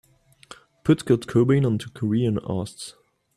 [0.83, 2.95] Put Kurt Cobain onto korean osts.